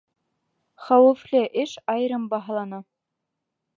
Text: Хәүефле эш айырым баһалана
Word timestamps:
Хәүефле 0.85 1.43
эш 1.65 1.73
айырым 1.95 2.25
баһалана 2.33 2.81